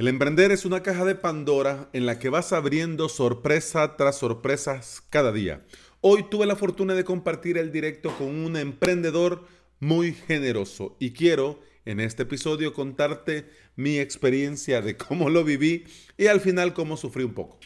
El 0.00 0.08
emprender 0.08 0.50
es 0.50 0.64
una 0.64 0.82
caja 0.82 1.04
de 1.04 1.14
Pandora 1.14 1.90
en 1.92 2.06
la 2.06 2.18
que 2.18 2.30
vas 2.30 2.54
abriendo 2.54 3.10
sorpresa 3.10 3.98
tras 3.98 4.16
sorpresas 4.16 5.02
cada 5.10 5.30
día. 5.30 5.66
Hoy 6.00 6.24
tuve 6.30 6.46
la 6.46 6.56
fortuna 6.56 6.94
de 6.94 7.04
compartir 7.04 7.58
el 7.58 7.70
directo 7.70 8.10
con 8.16 8.28
un 8.28 8.56
emprendedor 8.56 9.44
muy 9.78 10.14
generoso 10.14 10.96
y 10.98 11.10
quiero 11.10 11.60
en 11.84 12.00
este 12.00 12.22
episodio 12.22 12.72
contarte 12.72 13.50
mi 13.76 13.98
experiencia 13.98 14.80
de 14.80 14.96
cómo 14.96 15.28
lo 15.28 15.44
viví 15.44 15.84
y 16.16 16.28
al 16.28 16.40
final 16.40 16.72
cómo 16.72 16.96
sufrí 16.96 17.24
un 17.24 17.34
poco. 17.34 17.58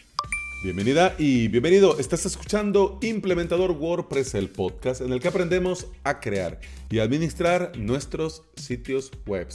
Bienvenida 0.64 1.14
y 1.20 1.46
bienvenido. 1.46 2.00
Estás 2.00 2.26
escuchando 2.26 2.98
Implementador 3.02 3.70
WordPress, 3.70 4.34
el 4.34 4.48
podcast 4.48 5.02
en 5.02 5.12
el 5.12 5.20
que 5.20 5.28
aprendemos 5.28 5.86
a 6.02 6.18
crear 6.18 6.58
y 6.90 6.98
administrar 6.98 7.78
nuestros 7.78 8.42
sitios 8.56 9.12
web. 9.24 9.46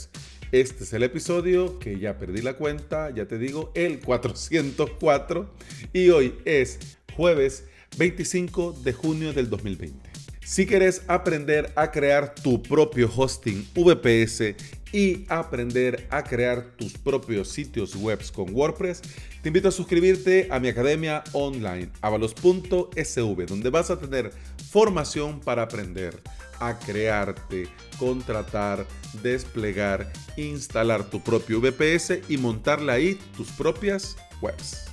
Este 0.52 0.82
es 0.82 0.92
el 0.92 1.04
episodio 1.04 1.78
que 1.78 2.00
ya 2.00 2.18
perdí 2.18 2.42
la 2.42 2.54
cuenta, 2.54 3.14
ya 3.14 3.28
te 3.28 3.38
digo, 3.38 3.70
el 3.76 4.00
404 4.00 5.48
y 5.92 6.10
hoy 6.10 6.34
es 6.44 6.80
jueves 7.14 7.66
25 7.96 8.72
de 8.82 8.92
junio 8.92 9.32
del 9.32 9.48
2020. 9.48 10.10
Si 10.44 10.66
quieres 10.66 11.02
aprender 11.06 11.72
a 11.76 11.92
crear 11.92 12.34
tu 12.34 12.60
propio 12.60 13.08
hosting 13.14 13.64
VPS 13.76 14.56
y 14.92 15.24
aprender 15.28 16.08
a 16.10 16.24
crear 16.24 16.74
tus 16.76 16.94
propios 16.94 17.48
sitios 17.48 17.94
web 17.94 18.18
con 18.32 18.52
WordPress, 18.52 19.02
te 19.42 19.50
invito 19.50 19.68
a 19.68 19.70
suscribirte 19.70 20.48
a 20.50 20.58
mi 20.58 20.66
academia 20.66 21.22
online, 21.30 21.90
avalos.sv, 22.00 23.46
donde 23.46 23.70
vas 23.70 23.90
a 23.90 24.00
tener 24.00 24.32
formación 24.68 25.38
para 25.38 25.62
aprender 25.62 26.18
a 26.60 26.78
crearte, 26.78 27.68
contratar, 27.98 28.86
desplegar, 29.22 30.12
instalar 30.36 31.10
tu 31.10 31.20
propio 31.22 31.60
VPS 31.60 32.20
y 32.28 32.38
montarle 32.38 32.92
ahí 32.92 33.18
tus 33.36 33.50
propias 33.50 34.16
webs. 34.40 34.90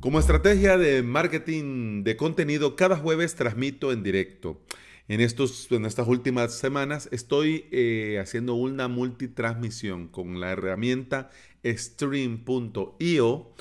Como 0.00 0.20
estrategia 0.20 0.78
de 0.78 1.02
marketing 1.02 2.02
de 2.02 2.16
contenido, 2.16 2.76
cada 2.76 2.96
jueves 2.96 3.34
transmito 3.34 3.92
en 3.92 4.02
directo. 4.02 4.62
En, 5.08 5.20
estos, 5.20 5.70
en 5.72 5.84
estas 5.84 6.06
últimas 6.06 6.54
semanas 6.56 7.08
estoy 7.12 7.66
eh, 7.72 8.18
haciendo 8.20 8.54
una 8.54 8.88
multitransmisión 8.88 10.08
con 10.08 10.38
la 10.38 10.52
herramienta 10.52 11.30
stream.io 11.64 13.52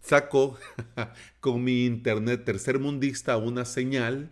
saco 0.00 0.58
con 1.40 1.62
mi 1.62 1.86
internet 1.86 2.44
tercermundista 2.44 3.36
una 3.36 3.64
señal 3.64 4.30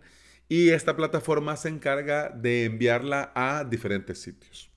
y 0.48 0.70
esta 0.70 0.96
plataforma 0.96 1.56
se 1.56 1.68
encarga 1.68 2.28
de 2.28 2.64
enviarla 2.64 3.32
a 3.34 3.64
diferentes 3.64 4.20
sitios. 4.20 4.70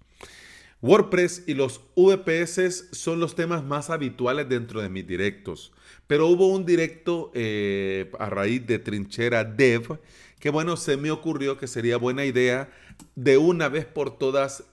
WordPress 0.82 1.44
y 1.48 1.56
los 1.56 1.82
VPS 1.96 2.90
son 2.92 3.20
los 3.20 3.36
temas 3.36 3.64
más 3.64 3.90
habituales 3.90 4.48
dentro 4.48 4.82
de 4.82 4.90
mis 4.90 5.08
directos, 5.08 5.74
pero 6.06 6.28
hubo 6.28 6.48
un 6.48 6.66
directo 6.66 7.32
eh, 7.34 8.12
a 8.20 8.30
raíz 8.30 8.66
de 8.68 8.78
Trinchera 8.78 9.44
Dev 9.44 10.00
que 10.40 10.50
bueno, 10.50 10.78
se 10.78 10.98
me 10.98 11.12
ocurrió 11.12 11.58
que 11.58 11.68
sería 11.68 11.98
buena 11.98 12.26
idea 12.26 12.70
de 13.16 13.38
una 13.38 13.70
vez 13.70 13.86
por 13.86 14.18
todas 14.18 14.64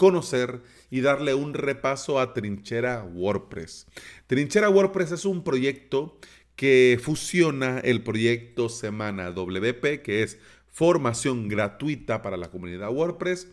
conocer 0.00 0.62
y 0.90 1.02
darle 1.02 1.34
un 1.34 1.52
repaso 1.52 2.20
a 2.20 2.32
Trinchera 2.32 3.04
WordPress. 3.04 3.86
Trinchera 4.26 4.70
WordPress 4.70 5.12
es 5.12 5.26
un 5.26 5.44
proyecto 5.44 6.18
que 6.56 6.98
fusiona 7.02 7.80
el 7.80 8.02
proyecto 8.02 8.70
Semana 8.70 9.30
WP, 9.30 10.00
que 10.00 10.22
es 10.22 10.38
formación 10.68 11.48
gratuita 11.48 12.22
para 12.22 12.38
la 12.38 12.50
comunidad 12.50 12.90
WordPress, 12.90 13.48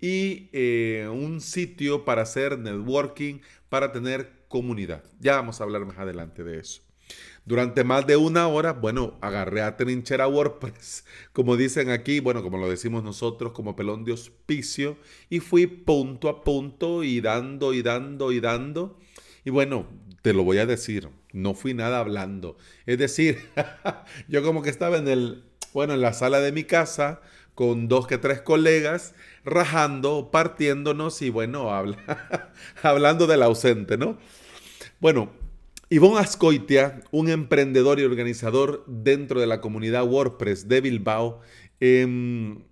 y 0.00 0.48
eh, 0.52 1.08
un 1.08 1.40
sitio 1.40 2.04
para 2.04 2.22
hacer 2.22 2.58
networking, 2.58 3.38
para 3.68 3.92
tener 3.92 4.32
comunidad. 4.48 5.04
Ya 5.20 5.36
vamos 5.36 5.60
a 5.60 5.64
hablar 5.64 5.86
más 5.86 5.98
adelante 5.98 6.42
de 6.42 6.58
eso. 6.58 6.82
Durante 7.44 7.82
más 7.82 8.06
de 8.06 8.16
una 8.16 8.46
hora, 8.46 8.72
bueno, 8.72 9.18
agarré 9.20 9.62
a 9.62 9.76
trinchera 9.76 10.28
WordPress, 10.28 11.04
como 11.32 11.56
dicen 11.56 11.90
aquí, 11.90 12.20
bueno, 12.20 12.42
como 12.42 12.58
lo 12.58 12.70
decimos 12.70 13.02
nosotros, 13.02 13.52
como 13.52 13.74
pelón 13.74 14.04
de 14.04 14.12
hospicio, 14.12 14.96
y 15.28 15.40
fui 15.40 15.66
punto 15.66 16.28
a 16.28 16.44
punto 16.44 17.02
y 17.02 17.20
dando 17.20 17.74
y 17.74 17.82
dando 17.82 18.30
y 18.30 18.40
dando. 18.40 18.98
Y 19.44 19.50
bueno, 19.50 19.86
te 20.22 20.32
lo 20.32 20.44
voy 20.44 20.58
a 20.58 20.66
decir, 20.66 21.08
no 21.32 21.54
fui 21.54 21.74
nada 21.74 21.98
hablando. 21.98 22.56
Es 22.86 22.98
decir, 22.98 23.40
yo 24.28 24.44
como 24.44 24.62
que 24.62 24.70
estaba 24.70 24.98
en 24.98 25.08
el, 25.08 25.44
bueno, 25.72 25.94
en 25.94 26.00
la 26.00 26.12
sala 26.12 26.38
de 26.40 26.52
mi 26.52 26.62
casa 26.62 27.20
con 27.54 27.88
dos 27.88 28.06
que 28.06 28.18
tres 28.18 28.40
colegas, 28.40 29.14
rajando, 29.44 30.30
partiéndonos 30.30 31.20
y 31.22 31.30
bueno, 31.30 31.70
habla, 31.70 32.52
hablando 32.82 33.26
del 33.26 33.42
ausente, 33.42 33.98
¿no? 33.98 34.16
Bueno, 35.00 35.32
Ivonne 35.92 36.20
Ascoitia, 36.20 37.02
un 37.10 37.28
emprendedor 37.28 38.00
y 38.00 38.04
organizador 38.04 38.82
dentro 38.86 39.40
de 39.40 39.46
la 39.46 39.60
comunidad 39.60 40.08
WordPress 40.08 40.66
de 40.66 40.80
Bilbao, 40.80 41.40
em, 41.80 42.64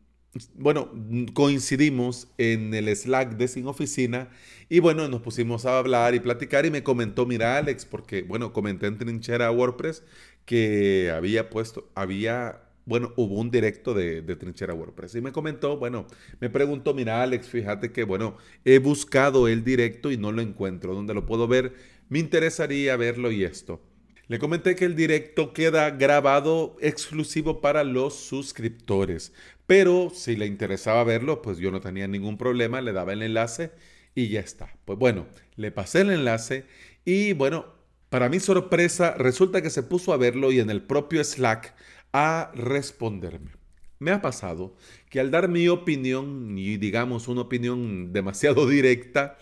bueno, 0.55 0.91
coincidimos 1.35 2.29
en 2.39 2.73
el 2.73 2.89
Slack 2.97 3.37
de 3.37 3.47
Sin 3.49 3.67
Oficina 3.67 4.31
y 4.71 4.79
bueno, 4.79 5.07
nos 5.09 5.21
pusimos 5.21 5.67
a 5.67 5.79
hablar 5.79 6.15
y 6.15 6.21
platicar 6.21 6.65
y 6.65 6.71
me 6.71 6.83
comentó, 6.83 7.27
mira 7.27 7.59
Alex, 7.59 7.85
porque 7.85 8.23
bueno, 8.23 8.55
comenté 8.55 8.87
en 8.87 8.97
Trinchera 8.97 9.51
WordPress 9.51 10.03
que 10.47 11.13
había 11.15 11.51
puesto, 11.51 11.91
había, 11.95 12.63
bueno, 12.87 13.13
hubo 13.17 13.39
un 13.39 13.51
directo 13.51 13.93
de, 13.93 14.23
de 14.23 14.37
Trinchera 14.37 14.73
WordPress 14.73 15.17
y 15.17 15.21
me 15.21 15.33
comentó, 15.33 15.77
bueno, 15.77 16.07
me 16.41 16.49
preguntó, 16.49 16.95
mira 16.95 17.23
Alex, 17.23 17.49
fíjate 17.49 17.93
que 17.93 18.05
bueno, 18.05 18.39
he 18.65 18.79
buscado 18.79 19.47
el 19.47 19.63
directo 19.63 20.11
y 20.11 20.17
no 20.17 20.33
lo 20.33 20.41
encuentro, 20.41 20.95
¿dónde 20.95 21.13
lo 21.13 21.27
puedo 21.27 21.47
ver? 21.49 22.00
Me 22.11 22.19
interesaría 22.19 22.97
verlo 22.97 23.31
y 23.31 23.45
esto. 23.45 23.81
Le 24.27 24.39
comenté 24.39 24.77
que 24.77 24.85
el 24.85 24.95
directo 24.95 25.53
queda 25.53 25.91
grabado 25.91 26.77
exclusivo 26.81 27.61
para 27.61 27.83
los 27.85 28.15
suscriptores, 28.15 29.33
pero 29.67 30.11
si 30.13 30.37
le 30.37 30.47
interesaba 30.47 31.03
verlo, 31.05 31.41
pues 31.41 31.59
yo 31.59 31.71
no 31.71 31.81
tenía 31.81 32.07
ningún 32.07 32.37
problema, 32.37 32.81
le 32.81 32.93
daba 32.93 33.13
el 33.13 33.23
enlace 33.23 33.73
y 34.15 34.29
ya 34.29 34.41
está. 34.41 34.77
Pues 34.85 34.99
bueno, 34.99 35.27
le 35.57 35.71
pasé 35.71 36.03
el 36.03 36.11
enlace 36.11 36.67
y 37.05 37.33
bueno, 37.33 37.67
para 38.09 38.29
mi 38.29 38.41
sorpresa, 38.41 39.15
resulta 39.17 39.63
que 39.63 39.71
se 39.71 39.85
puso 39.85 40.13
a 40.13 40.17
verlo 40.17 40.53
y 40.53 40.59
en 40.59 40.71
el 40.71 40.83
propio 40.83 41.23
Slack 41.23 41.75
a 42.13 42.51
responderme. 42.55 43.53
Me 44.01 44.11
ha 44.11 44.21
pasado 44.21 44.77
que 45.11 45.21
al 45.21 45.31
dar 45.31 45.49
mi 45.49 45.69
opinión, 45.69 46.59
y 46.59 46.77
digamos 46.77 47.29
una 47.29 47.43
opinión 47.43 48.13
demasiado 48.13 48.67
directa, 48.69 49.39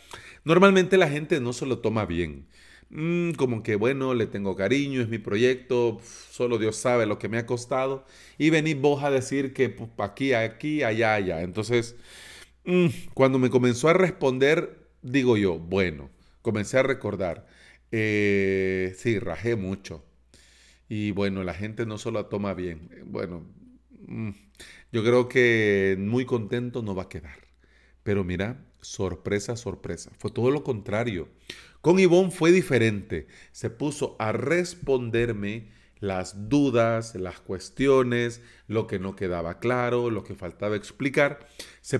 Normalmente 0.48 0.96
la 0.96 1.10
gente 1.10 1.40
no 1.40 1.52
se 1.52 1.66
lo 1.66 1.80
toma 1.80 2.06
bien. 2.06 2.46
Mm, 2.90 3.32
como 3.32 3.62
que, 3.62 3.76
bueno, 3.76 4.14
le 4.14 4.26
tengo 4.26 4.56
cariño, 4.56 5.02
es 5.02 5.08
mi 5.08 5.18
proyecto, 5.18 6.00
solo 6.30 6.56
Dios 6.58 6.76
sabe 6.76 7.04
lo 7.06 7.18
que 7.18 7.28
me 7.28 7.38
ha 7.38 7.46
costado. 7.46 8.04
Y 8.38 8.50
venís 8.50 8.80
vos 8.80 9.02
a 9.04 9.10
decir 9.10 9.52
que 9.52 9.76
aquí, 9.98 10.32
aquí, 10.32 10.82
allá, 10.82 11.14
allá. 11.14 11.42
Entonces, 11.42 11.96
mm, 12.64 12.88
cuando 13.14 13.38
me 13.38 13.50
comenzó 13.50 13.88
a 13.88 13.94
responder, 13.94 14.88
digo 15.02 15.36
yo, 15.36 15.58
bueno, 15.58 16.10
comencé 16.42 16.78
a 16.78 16.82
recordar. 16.84 17.46
Eh, 17.92 18.94
sí, 18.98 19.18
rajé 19.18 19.56
mucho. 19.56 20.04
Y 20.88 21.10
bueno, 21.12 21.44
la 21.44 21.54
gente 21.54 21.86
no 21.86 21.98
se 21.98 22.10
lo 22.10 22.26
toma 22.26 22.54
bien. 22.54 22.88
Bueno, 23.06 23.44
mm, 24.06 24.30
yo 24.92 25.02
creo 25.04 25.28
que 25.28 25.96
muy 25.98 26.24
contento 26.24 26.82
no 26.82 26.94
va 26.94 27.04
a 27.04 27.08
quedar. 27.08 27.38
Pero 28.02 28.24
mira, 28.24 28.64
sorpresa, 28.80 29.56
sorpresa. 29.56 30.10
Fue 30.18 30.30
todo 30.30 30.50
lo 30.50 30.64
contrario. 30.64 31.28
Con 31.80 31.98
Ivonne 31.98 32.30
fue 32.30 32.50
diferente. 32.50 33.26
Se 33.52 33.70
puso 33.70 34.16
a 34.18 34.32
responderme 34.32 35.70
las 36.00 36.48
dudas, 36.48 37.14
las 37.14 37.40
cuestiones, 37.40 38.40
lo 38.66 38.86
que 38.86 38.98
no 38.98 39.16
quedaba 39.16 39.58
claro, 39.58 40.10
lo 40.10 40.24
que 40.24 40.34
faltaba 40.34 40.76
explicar. 40.76 41.46
Se, 41.80 41.98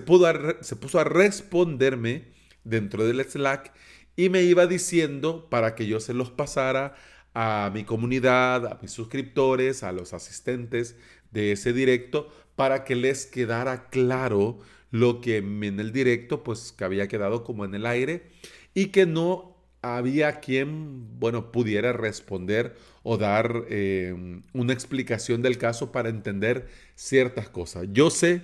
se 0.61 0.75
puso 0.75 0.99
a 0.99 1.03
responderme 1.03 2.33
dentro 2.63 3.05
del 3.05 3.23
Slack 3.23 3.73
y 4.15 4.29
me 4.29 4.43
iba 4.43 4.67
diciendo 4.67 5.49
para 5.49 5.75
que 5.75 5.87
yo 5.87 5.99
se 5.99 6.13
los 6.13 6.29
pasara 6.29 6.95
a 7.33 7.71
mi 7.73 7.83
comunidad, 7.83 8.65
a 8.67 8.79
mis 8.81 8.91
suscriptores, 8.91 9.83
a 9.83 9.91
los 9.91 10.13
asistentes 10.13 10.97
de 11.31 11.51
ese 11.51 11.73
directo, 11.73 12.29
para 12.55 12.83
que 12.83 12.95
les 12.95 13.25
quedara 13.25 13.89
claro 13.89 14.59
lo 14.91 15.21
que 15.21 15.37
en 15.37 15.79
el 15.79 15.91
directo 15.93 16.43
pues 16.43 16.71
que 16.71 16.83
había 16.83 17.07
quedado 17.07 17.43
como 17.43 17.63
en 17.63 17.75
el 17.75 17.85
aire 17.85 18.31
y 18.73 18.87
que 18.87 19.05
no 19.05 19.58
había 19.81 20.39
quien, 20.39 21.19
bueno, 21.19 21.51
pudiera 21.51 21.93
responder 21.93 22.75
o 23.03 23.17
dar 23.17 23.65
eh, 23.69 24.41
una 24.53 24.73
explicación 24.73 25.41
del 25.41 25.57
caso 25.57 25.91
para 25.91 26.09
entender 26.09 26.67
ciertas 26.95 27.49
cosas. 27.49 27.87
Yo 27.91 28.09
sé 28.09 28.41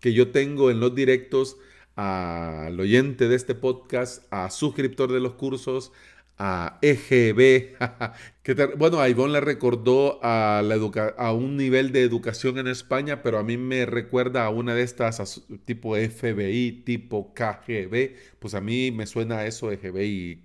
que 0.00 0.12
yo 0.12 0.30
tengo 0.30 0.70
en 0.70 0.80
los 0.80 0.94
directos 0.94 1.56
al 1.96 2.78
oyente 2.78 3.28
de 3.28 3.36
este 3.36 3.54
podcast, 3.54 4.24
a 4.30 4.50
suscriptor 4.50 5.12
de 5.12 5.20
los 5.20 5.34
cursos, 5.34 5.92
a 6.36 6.78
EGB, 6.82 7.76
que 8.42 8.54
bueno, 8.76 9.00
a 9.00 9.08
Ivonne 9.08 9.34
le 9.34 9.40
recordó 9.40 10.18
a, 10.22 10.62
un 11.32 11.56
nivel 11.56 11.92
de 11.92 12.02
educación 12.02 12.58
en 12.58 12.66
España, 12.66 13.22
pero 13.22 13.38
a 13.38 13.44
mí 13.44 13.56
me 13.56 13.86
recuerda 13.86 14.44
a 14.44 14.50
una 14.50 14.74
de 14.74 14.82
estas 14.82 15.42
tipo 15.64 15.94
FBI, 15.96 16.82
tipo 16.84 17.32
KGB, 17.34 18.16
pues 18.40 18.54
a 18.54 18.60
mí 18.60 18.90
me 18.90 19.06
suena 19.06 19.46
eso 19.46 19.70
EGB 19.70 20.02
y 20.02 20.42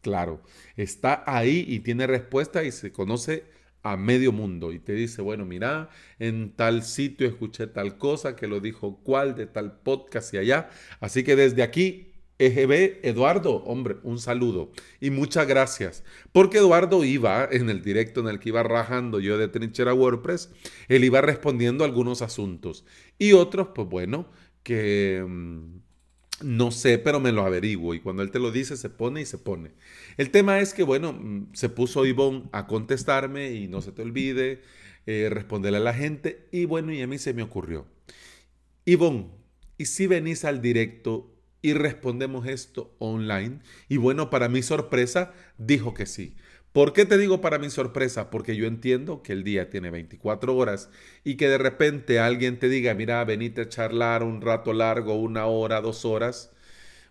claro, 0.00 0.42
está 0.76 1.22
ahí 1.26 1.64
y 1.68 1.80
tiene 1.80 2.06
respuesta 2.06 2.64
y 2.64 2.72
se 2.72 2.92
conoce 2.92 3.44
a 3.82 3.96
medio 3.96 4.32
mundo 4.32 4.72
y 4.72 4.78
te 4.78 4.92
dice, 4.92 5.22
bueno, 5.22 5.44
mira, 5.44 5.88
en 6.18 6.52
tal 6.54 6.82
sitio 6.82 7.26
escuché 7.26 7.66
tal 7.66 7.96
cosa 7.96 8.36
que 8.36 8.46
lo 8.46 8.60
dijo 8.60 9.00
cuál 9.02 9.34
de 9.34 9.46
tal 9.46 9.80
podcast 9.80 10.34
y 10.34 10.38
allá. 10.38 10.68
Así 11.00 11.24
que 11.24 11.36
desde 11.36 11.62
aquí 11.62 12.10
EGB, 12.38 13.00
Eduardo, 13.02 13.56
hombre, 13.64 13.96
un 14.02 14.18
saludo 14.18 14.72
y 14.98 15.10
muchas 15.10 15.46
gracias. 15.46 16.04
Porque 16.32 16.58
Eduardo 16.58 17.04
iba 17.04 17.46
en 17.50 17.68
el 17.70 17.82
directo 17.82 18.20
en 18.20 18.28
el 18.28 18.40
que 18.40 18.50
iba 18.50 18.62
rajando 18.62 19.20
yo 19.20 19.38
de 19.38 19.48
Trinchera 19.48 19.94
WordPress, 19.94 20.50
él 20.88 21.04
iba 21.04 21.20
respondiendo 21.20 21.84
algunos 21.84 22.22
asuntos 22.22 22.84
y 23.18 23.32
otros, 23.32 23.68
pues 23.74 23.88
bueno, 23.88 24.30
que 24.62 25.24
mm, 25.26 25.80
no 26.42 26.70
sé, 26.70 26.98
pero 26.98 27.20
me 27.20 27.32
lo 27.32 27.44
averiguo 27.44 27.94
y 27.94 28.00
cuando 28.00 28.22
él 28.22 28.30
te 28.30 28.38
lo 28.38 28.50
dice 28.50 28.76
se 28.76 28.90
pone 28.90 29.22
y 29.22 29.26
se 29.26 29.38
pone. 29.38 29.72
El 30.16 30.30
tema 30.30 30.60
es 30.60 30.74
que, 30.74 30.82
bueno, 30.82 31.12
mm, 31.12 31.50
se 31.54 31.68
puso 31.68 32.06
Ivonne 32.06 32.48
a 32.52 32.66
contestarme 32.66 33.52
y 33.52 33.68
no 33.68 33.82
se 33.82 33.92
te 33.92 34.02
olvide 34.02 34.62
eh, 35.06 35.28
responderle 35.30 35.78
a 35.78 35.80
la 35.80 35.94
gente 35.94 36.48
y 36.52 36.64
bueno, 36.64 36.92
y 36.92 37.02
a 37.02 37.06
mí 37.06 37.18
se 37.18 37.34
me 37.34 37.42
ocurrió. 37.42 37.86
Ivonne, 38.84 39.28
¿y 39.78 39.86
si 39.86 40.06
venís 40.06 40.44
al 40.44 40.62
directo 40.62 41.30
y 41.62 41.74
respondemos 41.74 42.46
esto 42.46 42.94
online. 42.98 43.60
Y 43.88 43.96
bueno, 43.98 44.30
para 44.30 44.48
mi 44.48 44.62
sorpresa, 44.62 45.32
dijo 45.58 45.94
que 45.94 46.06
sí. 46.06 46.36
¿Por 46.72 46.92
qué 46.92 47.04
te 47.04 47.18
digo 47.18 47.40
para 47.40 47.58
mi 47.58 47.68
sorpresa? 47.68 48.30
Porque 48.30 48.54
yo 48.54 48.66
entiendo 48.66 49.22
que 49.22 49.32
el 49.32 49.42
día 49.42 49.70
tiene 49.70 49.90
24 49.90 50.54
horas 50.54 50.88
y 51.24 51.34
que 51.36 51.48
de 51.48 51.58
repente 51.58 52.20
alguien 52.20 52.60
te 52.60 52.68
diga, 52.68 52.94
mira, 52.94 53.24
venite 53.24 53.62
a 53.62 53.68
charlar 53.68 54.22
un 54.22 54.40
rato 54.40 54.72
largo, 54.72 55.14
una 55.14 55.46
hora, 55.46 55.80
dos 55.80 56.04
horas. 56.04 56.52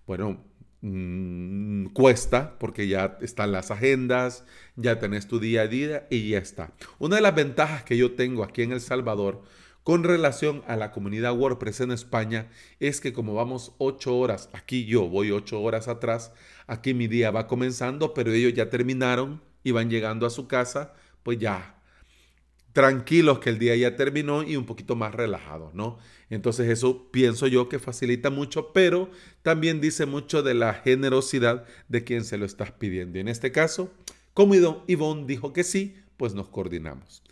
Bueno, 0.08 0.42
mm, 0.82 1.88
cuesta 1.88 2.58
porque 2.58 2.88
ya 2.88 3.18
están 3.22 3.52
las 3.52 3.70
agendas, 3.70 4.46
ya 4.78 4.98
tenés 5.00 5.28
tu 5.28 5.40
día 5.42 5.64
a 5.64 5.68
día 5.68 6.08
y 6.10 6.30
ya 6.30 6.38
está. 6.38 6.74
Una 6.98 7.18
de 7.18 7.22
las 7.22 7.36
ventajas 7.36 7.84
que 7.84 7.98
yo 7.98 8.14
tengo 8.14 8.46
aquí 8.46 8.62
en 8.62 8.72
El 8.72 8.80
Salvador 8.82 9.44
con 9.84 10.06
relación 10.06 10.64
a 10.68 10.78
la 10.78 10.92
comunidad 10.92 11.38
WordPress 11.38 11.82
en 11.82 11.92
España 11.92 12.48
es 12.80 13.02
que 13.02 13.12
como 13.12 13.34
vamos 13.34 13.74
ocho 13.78 14.18
horas, 14.18 14.50
aquí 14.54 14.86
yo 14.86 15.10
voy 15.10 15.32
ocho 15.32 15.62
horas 15.62 15.90
atrás, 15.90 16.32
aquí 16.68 16.94
mi 16.94 17.08
día 17.08 17.32
va 17.32 17.48
comenzando, 17.48 18.14
pero 18.14 18.32
ellos 18.32 18.54
ya 18.54 18.70
terminaron 18.70 19.49
y 19.64 19.72
van 19.72 19.90
llegando 19.90 20.26
a 20.26 20.30
su 20.30 20.48
casa, 20.48 20.94
pues 21.24 21.40
ya 21.40 21.76
tranquilos 22.74 23.40
que 23.40 23.50
el 23.50 23.60
día 23.60 23.76
ya 23.76 23.96
terminó 23.96 24.44
y 24.44 24.56
un 24.56 24.66
poquito 24.66 24.96
más 24.96 25.14
relajados, 25.14 25.74
¿no? 25.74 25.98
Entonces 26.30 26.70
eso 26.70 27.10
pienso 27.12 27.48
yo 27.48 27.68
que 27.68 27.80
facilita 27.80 28.30
mucho, 28.30 28.72
pero 28.74 29.10
también 29.42 29.82
dice 29.82 30.06
mucho 30.06 30.44
de 30.44 30.54
la 30.54 30.74
generosidad 30.76 31.66
de 31.88 32.04
quien 32.04 32.24
se 32.24 32.38
lo 32.38 32.46
estás 32.46 32.72
pidiendo. 32.72 33.18
Y 33.18 33.22
en 33.22 33.28
este 33.28 33.52
caso, 33.52 33.92
como 34.34 34.54
Ivonne 34.88 35.26
dijo 35.26 35.52
que 35.52 35.64
sí, 35.64 35.96
pues 36.18 36.36
nos 36.36 36.50
coordinamos. 36.50 37.24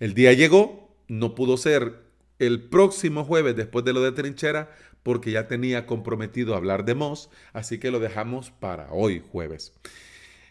El 0.00 0.14
día 0.14 0.32
llegó, 0.32 0.94
no 1.08 1.34
pudo 1.34 1.56
ser 1.56 2.10
el 2.38 2.62
próximo 2.62 3.24
jueves 3.24 3.54
después 3.54 3.84
de 3.84 3.92
lo 3.92 4.02
de 4.02 4.12
trinchera 4.12 4.74
porque 5.02 5.30
ya 5.30 5.46
tenía 5.46 5.86
comprometido 5.86 6.54
hablar 6.54 6.84
de 6.84 6.94
Moss, 6.94 7.30
así 7.52 7.78
que 7.78 7.90
lo 7.90 8.00
dejamos 8.00 8.50
para 8.50 8.90
hoy 8.92 9.22
jueves. 9.32 9.72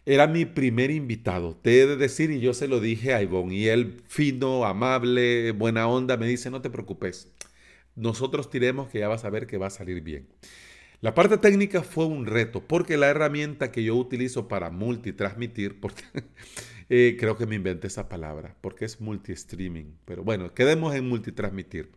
Era 0.05 0.27
mi 0.27 0.45
primer 0.45 0.91
invitado, 0.91 1.55
te 1.55 1.81
he 1.81 1.87
de 1.87 1.95
decir, 1.95 2.31
y 2.31 2.39
yo 2.39 2.53
se 2.53 2.67
lo 2.67 2.79
dije 2.79 3.13
a 3.13 3.21
Ivonne, 3.21 3.55
y 3.55 3.67
él 3.67 4.01
fino, 4.07 4.65
amable, 4.65 5.51
buena 5.51 5.87
onda, 5.87 6.17
me 6.17 6.27
dice, 6.27 6.49
no 6.49 6.61
te 6.61 6.69
preocupes, 6.69 7.31
nosotros 7.95 8.49
tiremos 8.49 8.89
que 8.89 8.99
ya 8.99 9.07
vas 9.07 9.25
a 9.25 9.29
ver 9.29 9.45
que 9.45 9.57
va 9.57 9.67
a 9.67 9.71
salir 9.71 10.01
bien. 10.01 10.27
La 11.01 11.13
parte 11.13 11.37
técnica 11.37 11.81
fue 11.81 12.05
un 12.05 12.25
reto, 12.25 12.61
porque 12.65 12.97
la 12.97 13.07
herramienta 13.07 13.71
que 13.71 13.83
yo 13.83 13.95
utilizo 13.95 14.47
para 14.47 14.69
multitransmitir, 14.69 15.79
porque 15.81 16.03
eh, 16.89 17.15
creo 17.19 17.37
que 17.37 17.45
me 17.45 17.55
inventé 17.55 17.87
esa 17.87 18.09
palabra, 18.09 18.55
porque 18.61 18.85
es 18.85 18.99
multi-streaming, 18.99 19.93
pero 20.05 20.23
bueno, 20.23 20.53
quedemos 20.53 20.95
en 20.95 21.07
multitransmitir. 21.07 21.91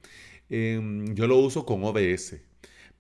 Em, 0.51 1.15
yo 1.15 1.27
lo 1.27 1.39
uso 1.39 1.65
con 1.67 1.83
OBS, 1.85 2.37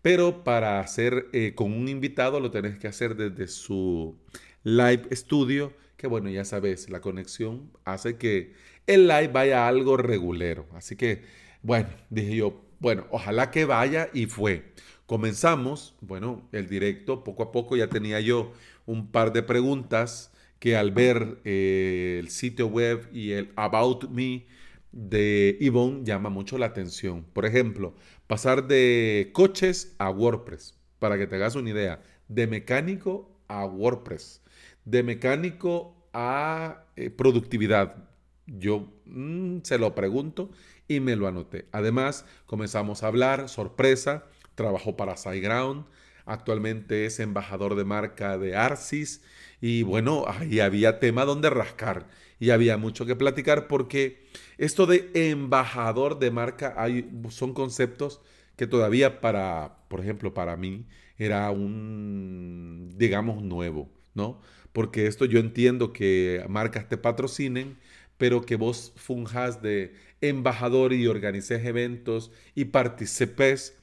pero 0.00 0.42
para 0.44 0.80
hacer 0.80 1.28
eh, 1.32 1.54
con 1.54 1.72
un 1.72 1.88
invitado 1.88 2.40
lo 2.40 2.50
tenés 2.50 2.78
que 2.78 2.88
hacer 2.88 3.14
desde 3.14 3.46
su 3.46 4.16
live 4.64 5.08
studio, 5.12 5.72
que 5.96 6.06
bueno, 6.06 6.30
ya 6.30 6.44
sabes, 6.44 6.90
la 6.90 7.00
conexión 7.00 7.70
hace 7.84 8.16
que 8.16 8.54
el 8.86 9.08
live 9.08 9.28
vaya 9.28 9.68
algo 9.68 9.96
regulero. 9.96 10.66
Así 10.74 10.96
que, 10.96 11.22
bueno, 11.62 11.88
dije 12.10 12.36
yo, 12.36 12.60
bueno, 12.80 13.06
ojalá 13.10 13.50
que 13.50 13.64
vaya 13.64 14.08
y 14.12 14.26
fue. 14.26 14.72
Comenzamos, 15.06 15.94
bueno, 16.00 16.48
el 16.52 16.68
directo, 16.68 17.22
poco 17.24 17.44
a 17.44 17.52
poco 17.52 17.76
ya 17.76 17.88
tenía 17.88 18.20
yo 18.20 18.52
un 18.86 19.10
par 19.10 19.32
de 19.32 19.42
preguntas 19.42 20.32
que 20.58 20.76
al 20.76 20.92
ver 20.92 21.38
eh, 21.44 22.18
el 22.20 22.28
sitio 22.28 22.66
web 22.68 23.08
y 23.12 23.32
el 23.32 23.52
About 23.56 24.08
Me 24.10 24.46
de 24.92 25.56
Yvonne 25.60 26.04
llama 26.04 26.30
mucho 26.30 26.58
la 26.58 26.66
atención. 26.66 27.24
Por 27.32 27.46
ejemplo, 27.46 27.94
pasar 28.26 28.68
de 28.68 29.30
coches 29.32 29.94
a 29.98 30.10
WordPress, 30.10 30.78
para 30.98 31.18
que 31.18 31.26
te 31.26 31.36
hagas 31.36 31.56
una 31.56 31.70
idea, 31.70 32.02
de 32.28 32.46
mecánico 32.46 33.30
a 33.48 33.64
WordPress, 33.64 34.41
de 34.84 35.02
mecánico 35.02 35.96
a 36.12 36.84
eh, 36.96 37.10
productividad. 37.10 38.08
Yo 38.46 38.92
mm, 39.06 39.58
se 39.62 39.78
lo 39.78 39.94
pregunto 39.94 40.50
y 40.88 41.00
me 41.00 41.16
lo 41.16 41.26
anoté. 41.26 41.66
Además, 41.72 42.24
comenzamos 42.46 43.02
a 43.02 43.06
hablar, 43.06 43.48
sorpresa, 43.48 44.24
trabajó 44.54 44.96
para 44.96 45.16
SiteGround, 45.16 45.86
actualmente 46.24 47.06
es 47.06 47.20
embajador 47.20 47.74
de 47.74 47.84
marca 47.84 48.38
de 48.38 48.56
Arcis 48.56 49.22
y 49.60 49.82
bueno, 49.82 50.24
ahí 50.26 50.60
había 50.60 50.98
tema 51.00 51.24
donde 51.24 51.50
rascar 51.50 52.08
y 52.38 52.50
había 52.50 52.76
mucho 52.76 53.06
que 53.06 53.16
platicar 53.16 53.68
porque 53.68 54.26
esto 54.58 54.86
de 54.86 55.10
embajador 55.14 56.18
de 56.18 56.30
marca 56.30 56.74
hay, 56.76 57.08
son 57.30 57.54
conceptos 57.54 58.20
que 58.56 58.66
todavía 58.66 59.20
para, 59.20 59.78
por 59.88 60.00
ejemplo, 60.00 60.34
para 60.34 60.56
mí 60.56 60.86
era 61.18 61.50
un, 61.50 62.90
digamos, 62.96 63.42
nuevo, 63.42 63.90
¿no? 64.14 64.40
Porque 64.72 65.06
esto 65.06 65.24
yo 65.24 65.38
entiendo 65.40 65.92
que 65.92 66.44
marcas 66.48 66.88
te 66.88 66.96
patrocinen, 66.96 67.78
pero 68.18 68.42
que 68.42 68.56
vos 68.56 68.92
funjas 68.96 69.62
de 69.62 69.94
embajador 70.20 70.92
y 70.92 71.06
organices 71.06 71.64
eventos 71.64 72.30
y 72.54 72.66
participes 72.66 73.76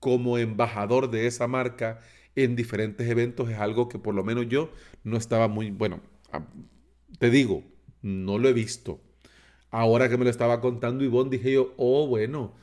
como 0.00 0.38
embajador 0.38 1.10
de 1.10 1.26
esa 1.26 1.46
marca 1.46 2.00
en 2.36 2.56
diferentes 2.56 3.08
eventos 3.08 3.50
es 3.50 3.58
algo 3.58 3.88
que 3.88 3.98
por 3.98 4.14
lo 4.14 4.24
menos 4.24 4.48
yo 4.48 4.70
no 5.04 5.16
estaba 5.16 5.48
muy, 5.48 5.70
bueno, 5.70 6.00
te 7.18 7.30
digo, 7.30 7.64
no 8.02 8.38
lo 8.38 8.48
he 8.48 8.52
visto. 8.52 9.00
Ahora 9.70 10.08
que 10.08 10.16
me 10.16 10.24
lo 10.24 10.30
estaba 10.30 10.60
contando 10.60 11.04
Ivonne, 11.04 11.30
dije 11.30 11.52
yo, 11.52 11.74
oh, 11.76 12.06
bueno, 12.06 12.54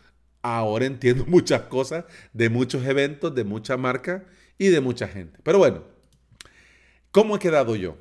ahora 0.42 0.86
entiendo 0.86 1.26
muchas 1.28 1.64
cosas 1.64 2.06
de 2.34 2.50
muchos 2.50 2.86
eventos, 2.86 3.34
de 3.36 3.44
mucha 3.44 3.78
marca 3.78 4.26
y 4.58 4.68
de 4.68 4.82
mucha 4.82 5.08
gente. 5.08 5.40
Pero 5.44 5.60
bueno, 5.60 5.84
¿cómo 7.12 7.36
he 7.36 7.40
quedado 7.40 7.76
yo? 7.76 7.98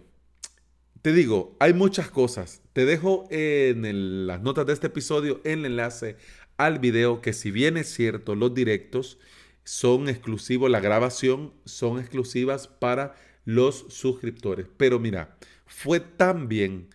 Te 1.03 1.13
digo, 1.13 1.57
hay 1.61 1.73
muchas 1.73 2.11
cosas. 2.11 2.63
Te 2.73 2.85
dejo 2.85 3.29
en 3.31 4.27
las 4.27 4.43
notas 4.43 4.67
de 4.67 4.73
este 4.73 4.89
episodio 4.89 5.41
el 5.45 5.65
enlace 5.65 6.17
al 6.57 6.79
video 6.79 7.21
que 7.21 7.33
si 7.33 7.51
bien 7.51 7.77
es 7.77 7.93
cierto, 7.93 8.35
los 8.35 8.55
directos 8.55 9.19
son 9.65 10.09
exclusivos, 10.09 10.71
la 10.71 10.81
grabación 10.81 11.53
son 11.65 11.99
exclusivas 11.99 12.69
para 12.69 13.15
los 13.45 13.87
suscriptores. 13.89 14.67
Pero 14.77 14.99
mira, 14.99 15.37
fue 15.67 16.01
tan 16.01 16.49
bien 16.49 16.89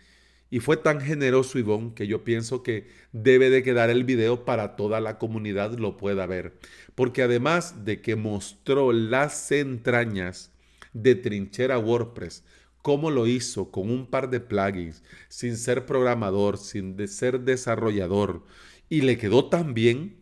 y 0.50 0.60
fue 0.60 0.78
tan 0.78 1.00
generoso 1.00 1.60
Ivonne 1.60 1.94
que 1.96 2.08
yo 2.08 2.24
pienso 2.26 2.62
que 2.62 2.90
debe 3.14 3.50
de 3.50 3.64
quedar 3.64 3.90
el 3.90 4.04
video 4.04 4.44
para 4.44 4.76
toda 4.76 5.00
la 5.00 5.18
comunidad 5.18 5.78
lo 5.78 5.96
pueda 5.96 6.26
ver. 6.26 6.60
Porque 6.94 7.24
además 7.24 7.86
de 7.86 8.02
que 8.02 8.18
mostró 8.18 8.92
las 8.92 9.52
entrañas 9.52 10.52
de 10.94 11.16
Trinchera 11.16 11.78
WordPress, 11.78 12.44
cómo 12.82 13.12
lo 13.12 13.28
hizo 13.28 13.72
con 13.72 13.90
un 13.90 14.08
par 14.08 14.30
de 14.30 14.40
plugins, 14.40 15.04
sin 15.30 15.58
ser 15.58 15.86
programador, 15.86 16.58
sin 16.58 16.96
de 16.98 17.08
ser 17.08 17.42
desarrollador, 17.42 18.44
y 18.90 19.02
le 19.02 19.18
quedó 19.18 19.46
tan 19.46 19.74
bien 19.74 20.18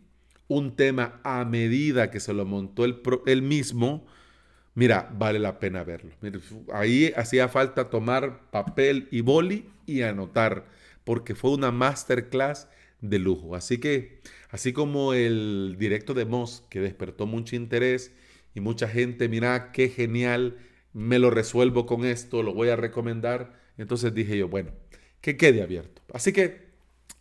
un 0.48 0.74
tema 0.76 1.20
a 1.24 1.44
medida 1.44 2.10
que 2.10 2.20
se 2.20 2.32
lo 2.32 2.44
montó 2.44 2.84
él, 2.84 3.42
mismo, 3.42 4.06
mira, 4.74 5.08
vale 5.16 5.38
la 5.38 5.60
pena 5.60 5.84
verlo. 5.84 6.10
ahí 6.72 7.12
hacía 7.16 7.48
falta 7.48 7.88
tomar 7.88 8.50
papel 8.50 9.08
y 9.10 9.20
boli 9.20 9.68
y 9.86 10.02
anotar, 10.02 10.66
porque 11.04 11.34
fue 11.34 11.52
una 11.52 11.70
masterclass 11.70 12.68
de 13.00 13.18
lujo. 13.18 13.54
Así 13.54 13.78
que, 13.78 14.20
así 14.50 14.72
como 14.72 15.14
el 15.14 15.76
directo 15.78 16.14
de 16.14 16.24
Moss, 16.24 16.64
que 16.68 16.80
despertó 16.80 17.26
mucho 17.26 17.56
interés 17.56 18.12
y 18.54 18.60
mucha 18.60 18.88
gente, 18.88 19.28
mira, 19.28 19.72
qué 19.72 19.88
genial 19.88 20.58
me 20.92 21.18
lo 21.18 21.30
resuelvo 21.30 21.86
con 21.86 22.04
esto, 22.04 22.42
lo 22.42 22.52
voy 22.52 22.68
a 22.68 22.76
recomendar. 22.76 23.58
Entonces 23.78 24.12
dije 24.14 24.36
yo, 24.36 24.48
bueno, 24.48 24.72
que 25.20 25.36
quede 25.36 25.62
abierto. 25.62 26.02
Así 26.12 26.32
que 26.32 26.68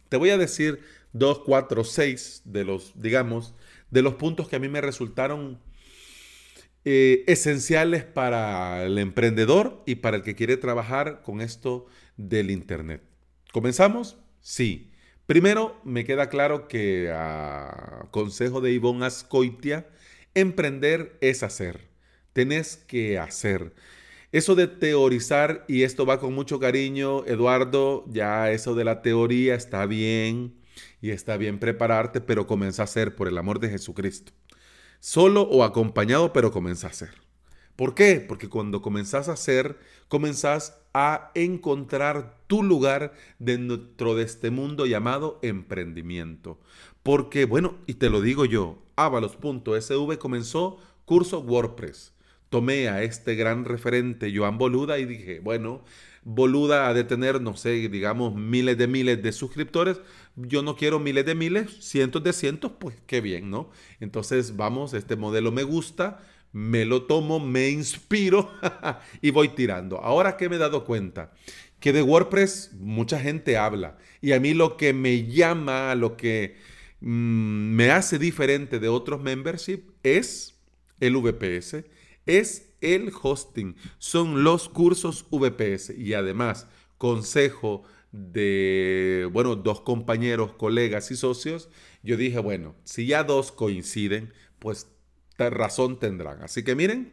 te 0.09 0.17
voy 0.17 0.31
a 0.31 0.37
decir 0.37 0.79
dos, 1.13 1.39
cuatro, 1.39 1.83
seis 1.83 2.41
de 2.45 2.65
los, 2.65 2.99
digamos, 2.99 3.55
de 3.91 4.01
los 4.01 4.15
puntos 4.15 4.47
que 4.49 4.55
a 4.55 4.59
mí 4.59 4.69
me 4.69 4.81
resultaron 4.81 5.59
eh, 6.85 7.23
esenciales 7.27 8.03
para 8.03 8.85
el 8.85 8.97
emprendedor 8.97 9.83
y 9.85 9.95
para 9.95 10.17
el 10.17 10.23
que 10.23 10.35
quiere 10.35 10.57
trabajar 10.57 11.21
con 11.21 11.41
esto 11.41 11.87
del 12.17 12.51
Internet. 12.51 13.03
¿Comenzamos? 13.51 14.17
Sí. 14.41 14.91
Primero, 15.25 15.79
me 15.83 16.05
queda 16.05 16.29
claro 16.29 16.67
que 16.67 17.11
a 17.13 18.07
consejo 18.11 18.61
de 18.61 18.71
Ivonne 18.71 19.05
Ascoitia, 19.05 19.87
emprender 20.33 21.17
es 21.21 21.43
hacer. 21.43 21.89
Tenés 22.33 22.77
que 22.77 23.17
hacer. 23.19 23.73
Eso 24.31 24.53
de 24.55 24.67
teorizar, 24.67 25.65
y 25.67 25.83
esto 25.83 26.05
va 26.05 26.19
con 26.19 26.33
mucho 26.33 26.59
cariño, 26.59 27.25
Eduardo, 27.25 28.05
ya 28.07 28.51
eso 28.51 28.75
de 28.75 28.83
la 28.83 29.01
teoría 29.01 29.55
está 29.55 29.85
bien 29.87 30.55
y 31.01 31.09
está 31.09 31.35
bien 31.37 31.59
prepararte, 31.59 32.21
pero 32.21 32.45
comienza 32.45 32.83
a 32.83 32.85
hacer 32.85 33.15
por 33.15 33.27
el 33.27 33.37
amor 33.37 33.59
de 33.59 33.69
Jesucristo. 33.69 34.31
Solo 34.99 35.43
o 35.43 35.63
acompañado, 35.63 36.31
pero 36.33 36.51
comienza 36.51 36.87
a 36.87 36.91
hacer. 36.91 37.09
¿Por 37.75 37.95
qué? 37.95 38.19
Porque 38.19 38.49
cuando 38.49 38.81
comenzás 38.81 39.29
a 39.29 39.33
hacer, 39.33 39.79
comenzás 40.09 40.81
a 40.93 41.31
encontrar 41.33 42.37
tu 42.47 42.61
lugar 42.61 43.13
dentro 43.39 44.15
de 44.15 44.23
este 44.23 44.49
mundo 44.49 44.85
llamado 44.85 45.39
emprendimiento. 45.41 46.59
Porque, 47.03 47.45
bueno, 47.45 47.77
y 47.87 47.93
te 47.93 48.09
lo 48.09 48.19
digo 48.19 48.43
yo, 48.43 48.83
avalos.sv 49.05 50.17
comenzó 50.17 50.77
curso 51.05 51.39
WordPress 51.39 52.13
tomé 52.49 52.89
a 52.89 53.03
este 53.03 53.35
gran 53.35 53.65
referente, 53.65 54.35
Joan 54.35 54.57
Boluda, 54.57 54.99
y 54.99 55.05
dije, 55.05 55.39
bueno, 55.39 55.83
Boluda 56.23 56.89
ha 56.89 56.93
de 56.93 57.03
tener, 57.03 57.41
no 57.41 57.55
sé, 57.55 57.69
digamos, 57.89 58.35
miles 58.35 58.77
de 58.77 58.87
miles 58.87 59.23
de 59.23 59.31
suscriptores. 59.31 60.01
Yo 60.35 60.61
no 60.61 60.75
quiero 60.75 60.99
miles 60.99 61.25
de 61.25 61.35
miles, 61.35 61.77
cientos 61.79 62.23
de 62.23 62.33
cientos, 62.33 62.73
pues 62.79 62.95
qué 63.07 63.21
bien, 63.21 63.49
¿no? 63.49 63.69
Entonces, 63.99 64.55
vamos, 64.57 64.93
este 64.93 65.15
modelo 65.15 65.51
me 65.51 65.63
gusta, 65.63 66.19
me 66.51 66.85
lo 66.85 67.03
tomo, 67.03 67.39
me 67.39 67.69
inspiro 67.69 68.51
y 69.21 69.29
voy 69.31 69.49
tirando. 69.49 69.99
Ahora 69.99 70.35
que 70.35 70.49
me 70.49 70.55
he 70.55 70.59
dado 70.59 70.83
cuenta 70.85 71.31
que 71.79 71.93
de 71.93 72.01
WordPress 72.01 72.73
mucha 72.79 73.19
gente 73.19 73.57
habla 73.57 73.97
y 74.21 74.33
a 74.33 74.39
mí 74.39 74.53
lo 74.53 74.75
que 74.75 74.91
me 74.91 75.25
llama, 75.27 75.95
lo 75.95 76.17
que 76.17 76.57
mm, 77.01 77.75
me 77.75 77.91
hace 77.91 78.19
diferente 78.19 78.79
de 78.79 78.89
otros 78.89 79.21
membership 79.21 79.91
es 80.03 80.59
el 80.99 81.15
VPS 81.17 81.85
es 82.29 82.69
el 82.81 83.11
hosting, 83.21 83.75
son 83.97 84.43
los 84.43 84.69
cursos 84.69 85.25
VPS 85.31 85.91
y 85.97 86.13
además 86.13 86.67
consejo 86.97 87.83
de, 88.11 89.27
bueno, 89.31 89.55
dos 89.55 89.81
compañeros, 89.81 90.53
colegas 90.53 91.11
y 91.11 91.15
socios, 91.15 91.69
yo 92.03 92.17
dije, 92.17 92.39
bueno, 92.39 92.75
si 92.83 93.07
ya 93.07 93.23
dos 93.23 93.51
coinciden, 93.51 94.31
pues 94.59 94.87
razón 95.37 95.99
tendrán. 95.99 96.41
Así 96.43 96.63
que 96.63 96.75
miren, 96.75 97.11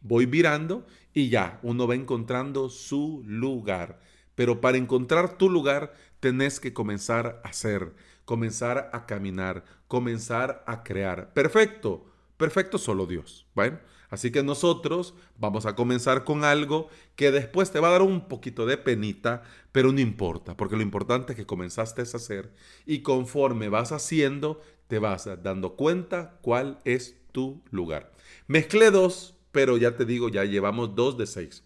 voy 0.00 0.26
virando 0.26 0.86
y 1.12 1.28
ya, 1.28 1.58
uno 1.62 1.86
va 1.86 1.94
encontrando 1.94 2.70
su 2.70 3.22
lugar. 3.26 4.00
Pero 4.34 4.60
para 4.60 4.78
encontrar 4.78 5.36
tu 5.36 5.50
lugar, 5.50 5.94
tenés 6.20 6.58
que 6.58 6.72
comenzar 6.72 7.40
a 7.44 7.48
hacer, 7.48 7.92
comenzar 8.24 8.90
a 8.92 9.06
caminar, 9.06 9.64
comenzar 9.88 10.62
a 10.66 10.82
crear. 10.82 11.32
Perfecto, 11.32 12.04
perfecto 12.36 12.78
solo 12.78 13.06
Dios. 13.06 13.46
Bueno, 13.54 13.78
Así 14.12 14.30
que 14.30 14.42
nosotros 14.42 15.14
vamos 15.38 15.64
a 15.64 15.74
comenzar 15.74 16.24
con 16.24 16.44
algo 16.44 16.90
que 17.16 17.30
después 17.30 17.70
te 17.70 17.80
va 17.80 17.88
a 17.88 17.92
dar 17.92 18.02
un 18.02 18.28
poquito 18.28 18.66
de 18.66 18.76
penita, 18.76 19.42
pero 19.72 19.90
no 19.90 20.00
importa, 20.00 20.54
porque 20.54 20.76
lo 20.76 20.82
importante 20.82 21.32
es 21.32 21.38
que 21.38 21.46
comenzaste 21.46 22.02
a 22.02 22.04
hacer 22.04 22.52
y 22.84 23.00
conforme 23.00 23.70
vas 23.70 23.90
haciendo, 23.90 24.60
te 24.86 24.98
vas 24.98 25.30
dando 25.42 25.76
cuenta 25.76 26.38
cuál 26.42 26.78
es 26.84 27.16
tu 27.32 27.62
lugar. 27.70 28.12
Mezclé 28.48 28.90
dos, 28.90 29.34
pero 29.50 29.78
ya 29.78 29.96
te 29.96 30.04
digo, 30.04 30.28
ya 30.28 30.44
llevamos 30.44 30.94
dos 30.94 31.16
de 31.16 31.26
seis. 31.26 31.64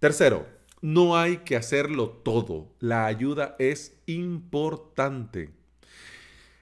Tercero, 0.00 0.48
no 0.80 1.16
hay 1.16 1.38
que 1.38 1.54
hacerlo 1.54 2.08
todo. 2.08 2.74
La 2.80 3.06
ayuda 3.06 3.54
es 3.60 3.96
importante. 4.06 5.57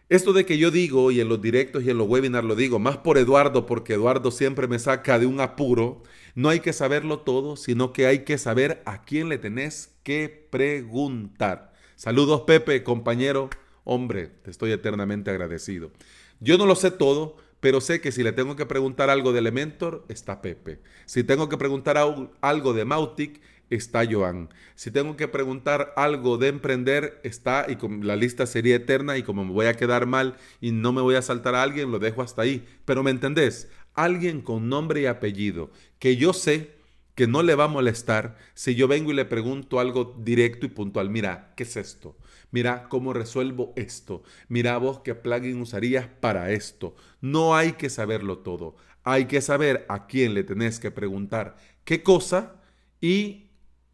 Esto 0.09 0.33
de 0.33 0.47
que 0.47 0.57
yo 0.57 0.71
digo, 0.71 1.11
y 1.11 1.21
en 1.21 1.29
los 1.29 1.43
directos 1.43 1.83
y 1.83 1.91
en 1.91 1.99
los 1.99 2.07
webinars 2.07 2.47
lo 2.47 2.55
digo, 2.55 2.79
más 2.79 2.99
por 2.99 3.19
Eduardo, 3.19 3.67
porque 3.67 3.95
Eduardo 3.95 4.31
siempre 4.31 4.69
me 4.69 4.79
saca 4.79 5.19
de 5.19 5.27
un 5.27 5.41
apuro, 5.41 6.05
no 6.37 6.49
hay 6.49 6.61
que 6.61 6.73
saberlo 6.73 7.21
todo, 7.21 7.57
sino 7.57 7.93
que 7.93 8.07
hay 8.07 8.21
que 8.21 8.39
saber 8.39 8.83
a 8.85 9.05
quién 9.05 9.29
le 9.29 9.39
tenés 9.39 9.97
que 10.05 10.47
preguntar. 10.51 11.73
Saludos 11.97 12.43
Pepe, 12.43 12.85
compañero. 12.85 13.51
Hombre, 13.83 14.29
te 14.29 14.53
estoy 14.53 14.71
eternamente 14.71 15.31
agradecido. 15.31 15.91
Yo 16.39 16.57
no 16.57 16.67
lo 16.67 16.77
sé 16.77 16.93
todo, 16.93 17.37
pero 17.59 17.81
sé 17.81 18.01
que 18.01 18.13
si 18.13 18.23
le 18.23 18.31
tengo 18.31 18.55
que 18.55 18.67
preguntar 18.67 19.11
algo 19.11 19.33
de 19.33 19.41
Elementor, 19.41 20.05
está 20.09 20.41
Pepe. 20.41 20.79
Si 21.07 21.25
tengo 21.25 21.49
que 21.49 21.57
preguntar 21.57 21.97
algo 21.97 22.73
de 22.75 22.85
Mautic, 22.85 23.41
está 23.71 24.05
Joan. 24.11 24.49
Si 24.75 24.91
tengo 24.91 25.17
que 25.17 25.29
preguntar 25.29 25.93
algo 25.97 26.39
de 26.39 26.49
emprender, 26.49 27.21
está 27.25 27.67
y 27.69 27.77
la 28.03 28.17
lista 28.17 28.47
sería 28.47 28.77
eterna 28.77 29.17
y 29.17 29.23
como 29.23 29.45
me 29.45 29.53
voy 29.53 29.67
a 29.67 29.75
quedar 29.75 30.07
mal 30.07 30.37
y 30.61 30.73
no 30.73 30.93
me 30.93 31.03
voy 31.03 31.15
a 31.17 31.23
saltar 31.23 31.55
a 31.55 31.63
alguien, 31.63 31.91
lo 31.91 31.99
dejo 31.99 32.23
hasta 32.23 32.43
ahí. 32.43 32.67
Pero 32.85 33.03
¿me 33.03 33.11
entendés? 33.11 33.69
Alguien 33.95 34.43
con 34.43 34.69
nombre 34.69 35.01
y 35.03 35.07
apellido 35.07 35.71
que 35.99 36.17
yo 36.17 36.33
sé 36.33 36.77
que 37.17 37.27
no 37.27 37.43
le 37.43 37.55
va 37.55 37.65
a 37.65 37.69
molestar 37.69 38.37
si 38.55 38.75
yo 38.75 38.89
vengo 38.89 39.11
y 39.11 39.15
le 39.15 39.25
pregunto 39.25 39.81
algo 39.81 40.15
directo 40.19 40.67
y 40.67 40.69
puntual. 40.69 41.09
Mira, 41.09 41.55
¿qué 41.57 41.63
es 41.63 41.77
esto? 41.77 42.17
Mira 42.51 42.89
cómo 42.91 43.15
resuelvo 43.15 43.73
esto. 43.75 44.23
Mira 44.49 44.77
vos 44.77 45.01
qué 45.01 45.15
plugin 45.15 45.61
usarías 45.61 46.07
para 46.09 46.53
esto. 46.53 46.95
No 47.23 47.57
hay 47.57 47.73
que 47.73 47.89
saberlo 47.89 48.39
todo. 48.39 48.77
Hay 49.03 49.27
que 49.27 49.41
saber 49.41 49.87
a 49.89 50.07
quién 50.07 50.35
le 50.35 50.45
tenés 50.45 50.79
que 50.79 50.91
preguntar 50.91 51.57
qué 51.85 52.03
cosa 52.03 52.61
y 53.01 53.46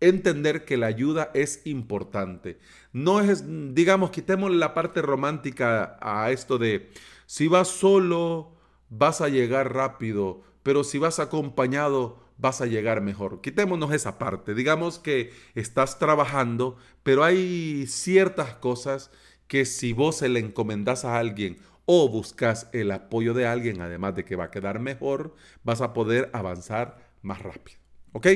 entender 0.03 0.65
que 0.65 0.77
la 0.77 0.87
ayuda 0.87 1.31
es 1.33 1.63
importante. 1.65 2.59
No 2.93 3.21
es, 3.21 3.45
digamos, 3.75 4.11
quitemos 4.11 4.51
la 4.51 4.75
parte 4.75 5.01
romántica 5.01 5.97
a 6.01 6.31
esto 6.31 6.59
de 6.59 6.91
si 7.27 7.49
vas 7.49 7.69
solo 7.69 8.53
vas 8.91 9.21
a 9.21 9.29
llegar 9.29 9.73
rápido, 9.73 10.43
pero 10.63 10.85
si 10.85 10.99
vas 10.99 11.19
acompañado 11.19 12.21
vas 12.37 12.61
a 12.61 12.67
llegar 12.67 13.01
mejor. 13.01 13.41
Quitémonos 13.41 13.93
esa 13.93 14.19
parte. 14.19 14.55
Digamos 14.55 14.99
que 14.99 15.33
estás 15.55 15.99
trabajando, 15.99 16.77
pero 17.03 17.25
hay 17.25 17.87
ciertas 17.87 18.55
cosas 18.57 19.11
que 19.47 19.65
si 19.65 19.93
vos 19.93 20.17
se 20.17 20.29
le 20.29 20.41
encomendás 20.41 21.05
a 21.05 21.19
alguien 21.19 21.59
o 21.87 22.09
buscas 22.09 22.69
el 22.73 22.91
apoyo 22.91 23.35
de 23.35 23.47
alguien, 23.47 23.81
además 23.81 24.15
de 24.15 24.25
que 24.25 24.37
va 24.37 24.45
a 24.45 24.51
quedar 24.51 24.79
mejor, 24.81 25.35
vas 25.63 25.81
a 25.81 25.93
poder 25.93 26.31
avanzar 26.33 26.99
más 27.23 27.41
rápido. 27.43 27.79
¿Ok? 28.13 28.27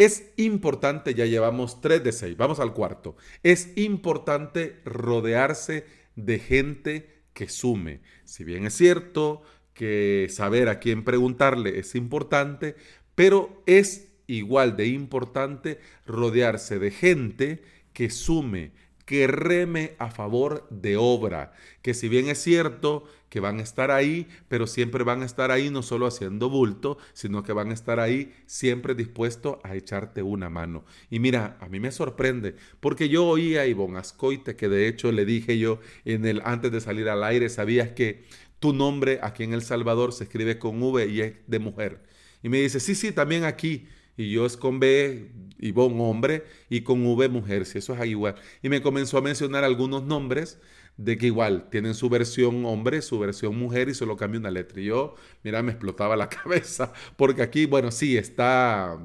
Es 0.00 0.32
importante, 0.38 1.12
ya 1.12 1.26
llevamos 1.26 1.82
3 1.82 2.02
de 2.02 2.12
6, 2.12 2.38
vamos 2.38 2.58
al 2.58 2.72
cuarto. 2.72 3.16
Es 3.42 3.76
importante 3.76 4.80
rodearse 4.86 5.84
de 6.16 6.38
gente 6.38 7.24
que 7.34 7.50
sume. 7.50 8.00
Si 8.24 8.42
bien 8.42 8.64
es 8.64 8.72
cierto 8.72 9.42
que 9.74 10.28
saber 10.30 10.70
a 10.70 10.78
quién 10.78 11.04
preguntarle 11.04 11.78
es 11.78 11.94
importante, 11.94 12.76
pero 13.14 13.62
es 13.66 14.08
igual 14.26 14.74
de 14.74 14.86
importante 14.86 15.78
rodearse 16.06 16.78
de 16.78 16.92
gente 16.92 17.62
que 17.92 18.08
sume, 18.08 18.72
que 19.04 19.26
reme 19.26 19.96
a 19.98 20.10
favor 20.10 20.66
de 20.70 20.96
obra, 20.96 21.52
que 21.82 21.92
si 21.92 22.08
bien 22.08 22.30
es 22.30 22.42
cierto 22.42 23.04
que 23.30 23.40
van 23.40 23.60
a 23.60 23.62
estar 23.62 23.90
ahí, 23.90 24.28
pero 24.48 24.66
siempre 24.66 25.04
van 25.04 25.22
a 25.22 25.24
estar 25.24 25.50
ahí 25.50 25.70
no 25.70 25.82
solo 25.82 26.06
haciendo 26.06 26.50
bulto, 26.50 26.98
sino 27.14 27.42
que 27.42 27.52
van 27.52 27.70
a 27.70 27.74
estar 27.74 28.00
ahí 28.00 28.34
siempre 28.44 28.94
dispuestos 28.94 29.56
a 29.62 29.76
echarte 29.76 30.22
una 30.22 30.50
mano. 30.50 30.84
Y 31.08 31.20
mira, 31.20 31.56
a 31.60 31.68
mí 31.68 31.80
me 31.80 31.92
sorprende, 31.92 32.56
porque 32.80 33.08
yo 33.08 33.24
oía 33.24 33.62
a 33.62 33.66
Ivonne 33.66 33.98
Ascoite, 33.98 34.56
que 34.56 34.68
de 34.68 34.88
hecho 34.88 35.12
le 35.12 35.24
dije 35.24 35.58
yo 35.58 35.78
en 36.04 36.26
el 36.26 36.42
antes 36.44 36.72
de 36.72 36.80
salir 36.80 37.08
al 37.08 37.24
aire, 37.24 37.48
sabías 37.48 37.90
que 37.92 38.24
tu 38.58 38.74
nombre 38.74 39.20
aquí 39.22 39.44
en 39.44 39.54
El 39.54 39.62
Salvador 39.62 40.12
se 40.12 40.24
escribe 40.24 40.58
con 40.58 40.82
V 40.82 41.06
y 41.06 41.20
es 41.22 41.34
de 41.46 41.58
mujer. 41.60 42.02
Y 42.42 42.48
me 42.48 42.60
dice, 42.60 42.80
sí, 42.80 42.94
sí, 42.94 43.12
también 43.12 43.44
aquí 43.44 43.86
y 44.20 44.32
yo 44.32 44.44
es 44.44 44.58
con 44.58 44.80
B, 44.80 45.30
Ivonne 45.60 46.02
hombre, 46.02 46.44
y 46.68 46.82
con 46.82 47.06
V 47.06 47.28
mujer, 47.30 47.64
si 47.64 47.78
eso 47.78 47.94
es 47.94 48.06
igual. 48.06 48.34
Y 48.62 48.68
me 48.68 48.82
comenzó 48.82 49.16
a 49.16 49.22
mencionar 49.22 49.64
algunos 49.64 50.02
nombres 50.02 50.58
de 51.00 51.16
que 51.16 51.26
igual 51.26 51.68
tienen 51.70 51.94
su 51.94 52.10
versión 52.10 52.64
hombre, 52.66 53.00
su 53.00 53.18
versión 53.18 53.58
mujer 53.58 53.88
y 53.88 53.94
solo 53.94 54.16
cambia 54.16 54.40
una 54.40 54.50
letra. 54.50 54.80
Y 54.80 54.86
yo, 54.86 55.14
mira, 55.42 55.62
me 55.62 55.72
explotaba 55.72 56.14
la 56.16 56.28
cabeza, 56.28 56.92
porque 57.16 57.42
aquí, 57.42 57.66
bueno, 57.66 57.90
sí, 57.90 58.18
está 58.18 58.98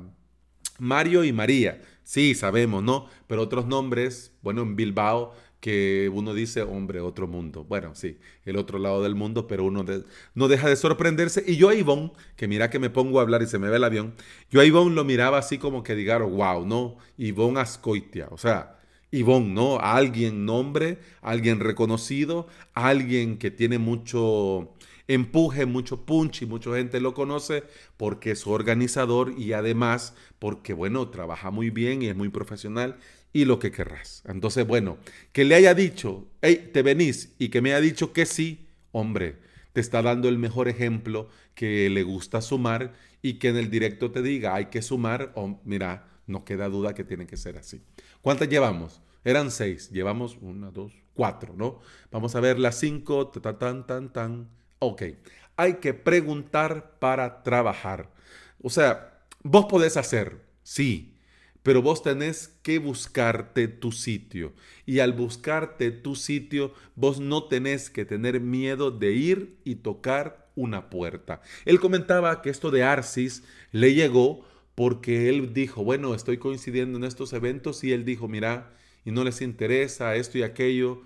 Mario 0.77 1.23
y 1.23 1.31
María, 1.31 1.81
sí, 2.03 2.35
sabemos, 2.35 2.83
¿no? 2.83 3.07
Pero 3.27 3.41
otros 3.41 3.65
nombres, 3.65 4.33
bueno, 4.41 4.61
en 4.63 4.75
Bilbao 4.75 5.33
que 5.61 6.11
uno 6.13 6.33
dice, 6.33 6.61
hombre, 6.61 6.99
otro 6.99 7.27
mundo. 7.27 7.63
Bueno, 7.63 7.95
sí, 7.95 8.19
el 8.43 8.57
otro 8.57 8.77
lado 8.77 9.01
del 9.01 9.15
mundo, 9.15 9.47
pero 9.47 9.63
uno 9.63 9.83
no 10.35 10.47
deja 10.47 10.69
de 10.69 10.75
sorprenderse. 10.75 11.43
Y 11.47 11.55
yo 11.55 11.69
a 11.69 11.75
Ivonne, 11.75 12.11
que 12.35 12.47
mira 12.47 12.69
que 12.69 12.77
me 12.77 12.91
pongo 12.91 13.19
a 13.19 13.23
hablar 13.23 13.41
y 13.41 13.47
se 13.47 13.57
me 13.57 13.69
ve 13.69 13.77
el 13.77 13.83
avión, 13.83 14.13
yo 14.51 14.61
a 14.61 14.65
Ivonne 14.65 14.93
lo 14.93 15.03
miraba 15.05 15.39
así 15.39 15.57
como 15.57 15.81
que 15.81 15.95
digaron, 15.95 16.35
wow, 16.35 16.65
no, 16.65 16.97
Ivonne 17.17 17.61
Ascoitia, 17.61 18.27
o 18.31 18.37
sea, 18.37 18.75
Ivonne, 19.15 19.53
¿no? 19.53 19.79
alguien 19.79 20.45
nombre, 20.45 21.00
alguien 21.22 21.60
reconocido, 21.60 22.48
alguien 22.74 23.38
que 23.38 23.51
tiene 23.51 23.77
mucho 23.77 24.74
empuje, 25.07 25.65
mucho 25.65 26.05
punch 26.05 26.41
y 26.41 26.45
mucha 26.45 26.75
gente 26.75 27.00
lo 27.00 27.13
conoce 27.13 27.63
porque 27.98 28.31
es 28.31 28.45
organizador 28.48 29.34
y 29.38 29.53
además 29.53 30.15
porque, 30.39 30.74
bueno, 30.74 31.10
trabaja 31.10 31.51
muy 31.51 31.69
bien 31.69 32.01
y 32.01 32.07
es 32.07 32.15
muy 32.15 32.29
profesional 32.29 32.98
y 33.31 33.45
lo 33.45 33.60
que 33.60 33.72
querrás. 33.72 34.24
Entonces, 34.27 34.65
bueno, 34.65 34.98
que 35.31 35.45
le 35.45 35.55
haya 35.55 35.74
dicho, 35.74 36.27
hey, 36.41 36.72
te 36.74 36.81
venís 36.81 37.34
y 37.38 37.50
que 37.50 37.62
me 37.62 37.74
haya 37.74 37.81
dicho 37.81 38.13
que 38.13 38.25
sí, 38.25 38.67
hombre, 38.91 39.38
te 39.74 39.81
está 39.81 40.01
dando 40.01 40.29
el 40.29 40.38
mejor 40.38 40.67
ejemplo 40.67 41.29
que 41.53 41.89
le 41.89 42.03
gusta 42.03 42.41
sumar 42.41 42.93
y 43.22 43.34
que 43.34 43.50
en 43.50 43.57
el 43.57 43.69
directo 43.69 44.12
te 44.12 44.22
diga, 44.22 44.55
hay 44.55 44.65
que 44.67 44.81
sumar, 44.81 45.31
o 45.36 45.60
mira, 45.65 46.14
no 46.27 46.46
queda 46.46 46.70
duda 46.70 46.94
que 46.94 47.03
tiene 47.03 47.27
que 47.27 47.38
ser 47.38 47.58
así. 47.58 47.82
¿Cuántas 48.22 48.50
llevamos? 48.50 49.01
Eran 49.24 49.51
seis, 49.51 49.89
llevamos 49.89 50.38
una, 50.41 50.72
dos, 50.72 50.94
cuatro, 51.13 51.53
¿no? 51.58 51.79
Vamos 52.12 52.36
a 52.36 52.39
ver 52.39 52.60
las 52.60 52.79
cinco, 52.79 53.27
tan, 53.29 53.58
tan, 53.58 53.88
tan, 53.88 54.13
tan. 54.13 54.50
Ok, 54.79 55.03
hay 55.55 55.75
que 55.75 55.94
preguntar 55.94 57.00
para 57.00 57.44
trabajar. 57.44 58.12
O 58.62 58.70
sea, 58.70 59.24
vos 59.41 59.65
podés 59.65 59.98
hacer, 59.98 60.41
sí, 60.63 61.15
pero 61.63 61.82
vos 61.82 62.03
tenés 62.03 62.50
que 62.62 62.77
buscarte 62.77 63.67
tu 63.67 63.91
sitio. 63.91 64.53
Y 64.86 65.00
al 65.00 65.13
buscarte 65.13 65.89
tu 65.89 66.15
sitio, 66.15 66.74
vos 66.96 67.20
no 67.20 67.46
tenés 67.46 67.89
que 67.89 68.05
tener 68.05 68.39
miedo 68.39 68.91
de 68.91 69.13
ir 69.13 69.58
y 69.63 69.75
tocar 69.77 70.51
una 70.55 70.91
puerta. 70.91 71.41
Él 71.65 71.79
comentaba 71.79 72.44
que 72.44 72.51
esto 72.51 72.70
de 72.70 72.84
Arcis 72.84 73.44
le 73.72 73.96
llegó 73.96 74.46
porque 74.75 75.29
él 75.29 75.53
dijo, 75.53 75.84
bueno, 75.84 76.13
estoy 76.13 76.38
coincidiendo 76.38 76.98
en 76.98 77.05
estos 77.05 77.34
eventos 77.34 77.84
y 77.84 77.94
él 77.94 78.05
dijo, 78.05 78.27
mira, 78.27 78.74
y 79.05 79.12
no 79.12 79.24
les 79.24 79.41
interesa 79.41 80.15
esto 80.15 80.38
y 80.38 80.44
aquello, 80.44 81.01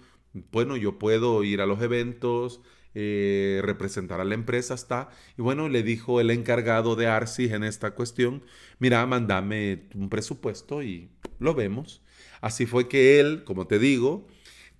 bueno, 0.51 0.75
yo 0.75 0.97
puedo 0.99 1.43
ir 1.43 1.61
a 1.61 1.65
los 1.65 1.81
eventos, 1.81 2.61
eh, 2.95 3.61
representar 3.63 4.19
a 4.19 4.25
la 4.25 4.33
empresa 4.33 4.73
está. 4.73 5.09
Y 5.37 5.41
bueno, 5.41 5.69
le 5.69 5.83
dijo 5.83 6.19
el 6.19 6.31
encargado 6.31 6.95
de 6.95 7.07
Arcis 7.07 7.51
en 7.51 7.63
esta 7.63 7.91
cuestión, 7.91 8.43
mira, 8.79 9.05
mándame 9.05 9.83
un 9.93 10.09
presupuesto 10.09 10.81
y 10.81 11.11
lo 11.39 11.53
vemos. 11.53 12.01
Así 12.41 12.65
fue 12.65 12.87
que 12.87 13.19
él, 13.19 13.43
como 13.43 13.67
te 13.67 13.79
digo, 13.79 14.27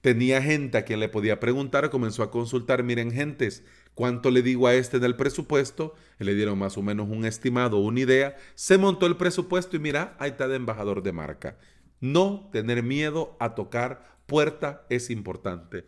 tenía 0.02 0.42
gente 0.42 0.78
a 0.78 0.86
quien 0.86 1.00
le 1.00 1.10
podía 1.10 1.40
preguntar, 1.40 1.90
comenzó 1.90 2.24
a 2.24 2.32
consultar, 2.32 2.84
miren 2.84 3.12
gentes, 3.12 3.64
¿cuánto 4.00 4.32
le 4.32 4.42
digo 4.42 4.66
a 4.66 4.76
este 4.76 4.98
del 5.00 5.18
presupuesto? 5.18 5.94
Le 6.20 6.34
dieron 6.34 6.58
más 6.58 6.78
o 6.78 6.82
menos 6.82 7.10
un 7.10 7.26
estimado, 7.26 7.80
una 7.80 8.00
idea, 8.00 8.38
se 8.56 8.78
montó 8.78 9.06
el 9.06 9.18
presupuesto 9.18 9.76
y 9.76 9.80
mira, 9.80 10.16
ahí 10.20 10.30
está 10.30 10.48
de 10.48 10.56
embajador 10.56 11.04
de 11.04 11.12
marca. 11.12 11.58
No 12.00 12.50
tener 12.54 12.82
miedo 12.82 13.36
a 13.42 13.56
tocar 13.56 14.22
puerta 14.26 14.86
es 14.90 15.10
importante. 15.10 15.84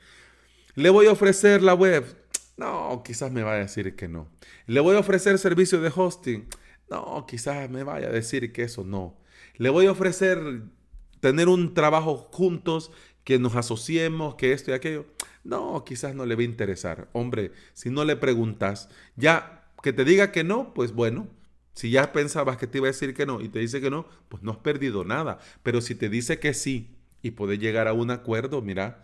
Le 0.75 0.89
voy 0.89 1.07
a 1.07 1.13
ofrecer 1.13 1.63
la 1.63 1.73
web. 1.73 2.03
No, 2.57 3.01
quizás 3.05 3.31
me 3.31 3.43
vaya 3.43 3.59
a 3.59 3.67
decir 3.67 3.95
que 3.95 4.09
no. 4.09 4.27
Le 4.67 4.81
voy 4.81 4.97
a 4.97 4.99
ofrecer 4.99 5.37
servicio 5.37 5.79
de 5.79 5.89
hosting. 5.95 6.49
No, 6.89 7.25
quizás 7.25 7.69
me 7.69 7.83
vaya 7.83 8.09
a 8.09 8.11
decir 8.11 8.51
que 8.51 8.63
eso 8.63 8.83
no. 8.83 9.17
Le 9.55 9.69
voy 9.69 9.85
a 9.85 9.91
ofrecer 9.91 10.63
tener 11.21 11.47
un 11.47 11.73
trabajo 11.73 12.27
juntos, 12.33 12.91
que 13.23 13.39
nos 13.39 13.55
asociemos, 13.55 14.35
que 14.35 14.51
esto 14.51 14.71
y 14.71 14.73
aquello. 14.73 15.05
No, 15.43 15.83
quizás 15.85 16.15
no 16.15 16.25
le 16.25 16.35
va 16.35 16.41
a 16.41 16.45
interesar. 16.45 17.09
Hombre, 17.13 17.51
si 17.73 17.89
no 17.89 18.05
le 18.05 18.15
preguntas, 18.15 18.89
ya 19.15 19.69
que 19.81 19.93
te 19.93 20.05
diga 20.05 20.31
que 20.31 20.43
no, 20.43 20.73
pues 20.73 20.93
bueno. 20.93 21.27
Si 21.73 21.89
ya 21.89 22.11
pensabas 22.11 22.57
que 22.57 22.67
te 22.67 22.79
iba 22.79 22.87
a 22.87 22.91
decir 22.91 23.13
que 23.13 23.25
no 23.25 23.39
y 23.39 23.47
te 23.47 23.59
dice 23.59 23.79
que 23.79 23.89
no, 23.89 24.05
pues 24.27 24.43
no 24.43 24.51
has 24.51 24.57
perdido 24.57 25.05
nada. 25.05 25.39
Pero 25.63 25.79
si 25.79 25.95
te 25.95 26.09
dice 26.09 26.39
que 26.39 26.53
sí 26.53 26.97
y 27.21 27.31
puede 27.31 27.57
llegar 27.57 27.87
a 27.87 27.93
un 27.93 28.11
acuerdo, 28.11 28.61
mira, 28.61 29.03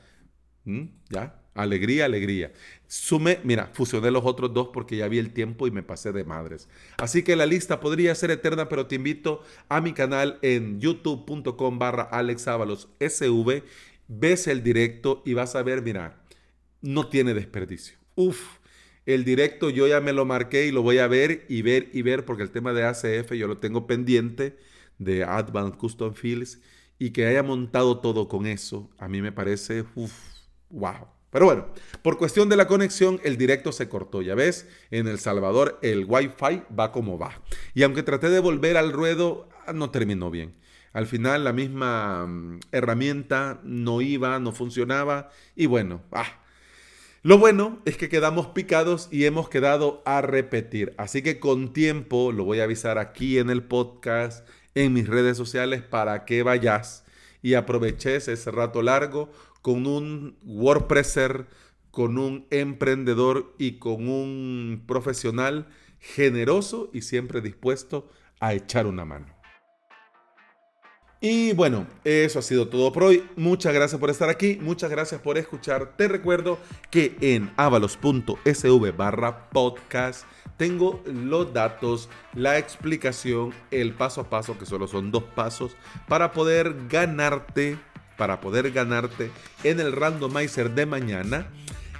ya, 1.09 1.41
Alegría, 1.57 2.05
alegría. 2.05 2.53
Sume, 2.85 3.39
mira, 3.43 3.71
fusioné 3.73 4.11
los 4.11 4.23
otros 4.25 4.53
dos 4.53 4.69
porque 4.71 4.95
ya 4.95 5.07
vi 5.07 5.17
el 5.17 5.33
tiempo 5.33 5.65
y 5.65 5.71
me 5.71 5.81
pasé 5.81 6.11
de 6.11 6.23
madres. 6.23 6.69
Así 6.97 7.23
que 7.23 7.35
la 7.35 7.47
lista 7.47 7.79
podría 7.79 8.13
ser 8.13 8.29
eterna, 8.29 8.69
pero 8.69 8.85
te 8.85 8.93
invito 8.93 9.41
a 9.67 9.81
mi 9.81 9.93
canal 9.93 10.37
en 10.43 10.79
youtube.com 10.79 11.79
barra 11.79 12.09
SV. 12.11 13.63
Ves 14.07 14.47
el 14.47 14.61
directo 14.61 15.23
y 15.25 15.33
vas 15.33 15.55
a 15.55 15.63
ver, 15.63 15.81
mira, 15.81 16.21
no 16.81 17.07
tiene 17.07 17.33
desperdicio. 17.33 17.97
Uf, 18.15 18.57
el 19.05 19.23
directo 19.23 19.69
yo 19.69 19.87
ya 19.87 20.01
me 20.01 20.13
lo 20.13 20.25
marqué 20.25 20.65
y 20.67 20.71
lo 20.71 20.81
voy 20.81 20.97
a 20.97 21.07
ver 21.07 21.45
y 21.47 21.61
ver 21.61 21.89
y 21.93 22.01
ver 22.01 22.25
porque 22.25 22.43
el 22.43 22.51
tema 22.51 22.73
de 22.73 22.83
ACF 22.83 23.31
yo 23.33 23.47
lo 23.47 23.57
tengo 23.57 23.87
pendiente 23.87 24.57
de 24.97 25.23
Advanced 25.23 25.77
Custom 25.77 26.13
Fields 26.13 26.59
y 26.99 27.11
que 27.11 27.25
haya 27.25 27.43
montado 27.43 27.99
todo 27.99 28.27
con 28.27 28.45
eso, 28.47 28.89
a 28.97 29.07
mí 29.07 29.21
me 29.21 29.31
parece, 29.31 29.85
uf, 29.95 30.11
wow. 30.69 31.07
Pero 31.29 31.45
bueno, 31.45 31.67
por 32.01 32.17
cuestión 32.17 32.49
de 32.49 32.55
la 32.55 32.67
conexión, 32.67 33.19
el 33.23 33.37
directo 33.37 33.71
se 33.71 33.89
cortó. 33.89 34.21
Ya 34.21 34.33
ves, 34.33 34.67
en 34.91 35.07
El 35.07 35.19
Salvador 35.19 35.77
el 35.81 36.05
Wi-Fi 36.05 36.63
va 36.77 36.91
como 36.91 37.19
va. 37.19 37.41
Y 37.73 37.83
aunque 37.83 38.01
traté 38.01 38.29
de 38.29 38.39
volver 38.39 38.77
al 38.77 38.91
ruedo, 38.91 39.49
ah, 39.65 39.73
no 39.73 39.91
terminó 39.91 40.31
bien. 40.31 40.55
Al 40.93 41.05
final 41.05 41.43
la 41.43 41.53
misma 41.53 42.25
mm, 42.25 42.59
herramienta 42.71 43.59
no 43.63 44.01
iba, 44.01 44.39
no 44.39 44.51
funcionaba. 44.51 45.29
Y 45.55 45.65
bueno, 45.65 46.01
ah. 46.11 46.41
Lo 47.27 47.37
bueno 47.37 47.81
es 47.83 47.97
que 47.97 48.07
quedamos 48.07 48.47
picados 48.47 49.09
y 49.11 49.25
hemos 49.25 49.49
quedado 49.49 50.01
a 50.05 50.21
repetir. 50.21 50.93
Así 50.97 51.21
que 51.21 51.41
con 51.41 51.73
tiempo 51.73 52.31
lo 52.31 52.45
voy 52.45 52.61
a 52.61 52.63
avisar 52.63 52.97
aquí 52.97 53.37
en 53.37 53.49
el 53.49 53.63
podcast, 53.63 54.47
en 54.75 54.93
mis 54.93 55.09
redes 55.09 55.35
sociales, 55.35 55.81
para 55.81 56.23
que 56.23 56.41
vayas 56.41 57.03
y 57.41 57.55
aproveches 57.55 58.29
ese 58.29 58.49
rato 58.49 58.81
largo 58.81 59.29
con 59.61 59.87
un 59.87 60.37
WordPresser, 60.45 61.47
con 61.91 62.17
un 62.17 62.47
emprendedor 62.49 63.53
y 63.57 63.77
con 63.77 64.07
un 64.07 64.85
profesional 64.87 65.67
generoso 65.99 66.89
y 66.93 67.01
siempre 67.01 67.41
dispuesto 67.41 68.07
a 68.39 68.53
echar 68.53 68.87
una 68.87 69.03
mano. 69.03 69.36
Y 71.19 71.53
bueno, 71.53 71.87
eso 72.03 72.39
ha 72.39 72.41
sido 72.43 72.67
todo 72.67 72.91
por 72.91 73.05
hoy. 73.05 73.27
Muchas 73.35 73.73
gracias 73.73 73.99
por 73.99 74.09
estar 74.09 74.29
aquí, 74.29 74.59
muchas 74.61 74.91
gracias 74.91 75.19
por 75.19 75.37
escuchar. 75.37 75.97
Te 75.97 76.07
recuerdo 76.07 76.59
que 76.91 77.17
en 77.21 77.51
avalos.sv 77.57 78.91
barra 78.95 79.49
podcast 79.49 80.25
tengo 80.57 81.01
los 81.05 81.53
datos, 81.53 82.09
la 82.33 82.57
explicación, 82.57 83.53
el 83.71 83.93
paso 83.93 84.21
a 84.21 84.29
paso, 84.29 84.57
que 84.57 84.65
solo 84.65 84.87
son 84.87 85.11
dos 85.11 85.23
pasos, 85.23 85.75
para 86.07 86.33
poder 86.33 86.75
ganarte 86.87 87.77
para 88.17 88.41
poder 88.41 88.71
ganarte 88.71 89.31
en 89.63 89.79
el 89.79 89.93
randomizer 89.93 90.71
de 90.71 90.85
mañana. 90.85 91.47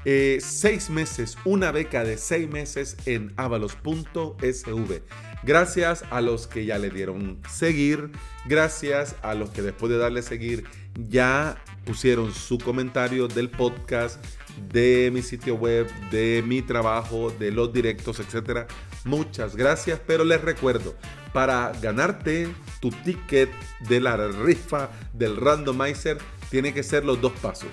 Eh, 0.10 0.38
seis 0.39 0.89
meses, 0.89 1.38
una 1.43 1.74
beca 1.74 2.06
de 2.06 2.17
seis 2.17 2.50
meses 2.50 2.96
en 3.06 3.34
avalos.sv. 3.36 5.02
Gracias 5.43 6.06
a 6.10 6.22
los 6.22 6.48
que 6.48 6.63
ya 6.63 6.78
le 6.78 6.89
dieron 6.91 7.41
seguir, 7.50 8.12
gracias 8.46 9.17
a 9.22 9.34
los 9.34 9.50
que 9.50 9.62
después 9.62 9.91
de 9.91 9.98
darle 9.98 10.22
seguir 10.22 10.63
ya 11.10 11.62
pusieron 11.86 12.34
su 12.34 12.58
comentario 12.58 13.28
del 13.28 13.50
podcast, 13.50 14.24
de 14.72 15.10
mi 15.12 15.22
sitio 15.22 15.56
web, 15.56 15.89
de 16.10 16.41
mi 16.48 16.62
trabajo, 16.62 17.30
de 17.38 17.52
los 17.52 17.74
directos, 17.74 18.22
etc. 18.22 18.62
Muchas 19.04 19.58
gracias, 19.58 20.00
pero 20.08 20.24
les 20.24 20.39
recuerdo, 20.39 20.96
para 21.34 21.74
ganarte 21.82 22.48
tu 22.80 22.91
ticket 22.91 23.50
de 23.89 24.00
la 24.00 24.15
rifa 24.15 24.89
del 25.12 25.36
randomizer, 25.36 26.17
tiene 26.50 26.74
que 26.74 26.84
ser 26.84 27.04
los 27.04 27.20
dos 27.20 27.34
pasos. 27.41 27.72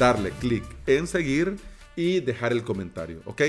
Darle 0.00 0.30
clic 0.30 0.64
en 0.86 1.06
seguir 1.06 1.58
y 1.94 2.20
dejar 2.20 2.52
el 2.52 2.64
comentario, 2.64 3.20
¿ok? 3.26 3.42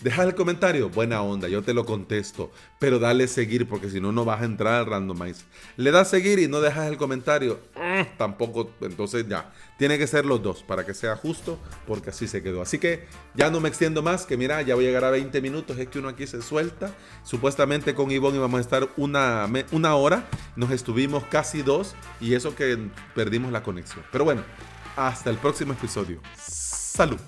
Dejar 0.00 0.28
el 0.28 0.34
comentario, 0.34 0.88
buena 0.88 1.20
onda, 1.20 1.48
yo 1.48 1.62
te 1.62 1.74
lo 1.74 1.84
contesto, 1.84 2.50
pero 2.78 2.98
dale 2.98 3.28
seguir 3.28 3.68
porque 3.68 3.90
si 3.90 4.00
no, 4.00 4.10
no 4.10 4.24
vas 4.24 4.40
a 4.40 4.46
entrar 4.46 4.76
al 4.76 4.86
randomize. 4.86 5.44
Le 5.76 5.90
das 5.90 6.08
seguir 6.08 6.38
y 6.38 6.48
no 6.48 6.62
dejas 6.62 6.88
el 6.88 6.96
comentario, 6.96 7.60
ah, 7.76 8.06
tampoco, 8.16 8.70
entonces 8.80 9.28
ya, 9.28 9.52
tiene 9.76 9.98
que 9.98 10.06
ser 10.06 10.24
los 10.24 10.42
dos 10.42 10.62
para 10.62 10.86
que 10.86 10.94
sea 10.94 11.14
justo 11.14 11.58
porque 11.86 12.08
así 12.08 12.26
se 12.26 12.42
quedó. 12.42 12.62
Así 12.62 12.78
que 12.78 13.06
ya 13.34 13.50
no 13.50 13.60
me 13.60 13.68
extiendo 13.68 14.00
más, 14.00 14.24
que 14.24 14.38
mira, 14.38 14.62
ya 14.62 14.76
voy 14.76 14.84
a 14.84 14.88
llegar 14.88 15.04
a 15.04 15.10
20 15.10 15.42
minutos, 15.42 15.78
es 15.78 15.88
que 15.88 15.98
uno 15.98 16.08
aquí 16.08 16.26
se 16.26 16.40
suelta. 16.40 16.94
Supuestamente 17.22 17.94
con 17.94 18.10
Ivonne 18.10 18.38
íbamos 18.38 18.56
a 18.56 18.62
estar 18.62 18.88
una, 18.96 19.46
una 19.72 19.94
hora, 19.96 20.26
nos 20.56 20.70
estuvimos 20.70 21.24
casi 21.24 21.60
dos 21.60 21.94
y 22.18 22.32
eso 22.32 22.54
que 22.54 22.78
perdimos 23.14 23.52
la 23.52 23.62
conexión. 23.62 24.02
Pero 24.10 24.24
bueno, 24.24 24.42
hasta 24.98 25.30
el 25.30 25.36
próximo 25.38 25.72
episodio. 25.72 26.20
Salud. 26.36 27.20